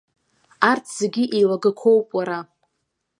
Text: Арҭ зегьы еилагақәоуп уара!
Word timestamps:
Арҭ 0.69 0.85
зегьы 0.97 1.23
еилагақәоуп 1.37 2.07
уара! 2.17 2.39